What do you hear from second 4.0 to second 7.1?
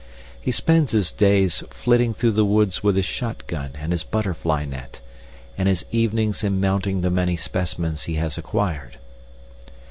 butterfly net, and his evenings in mounting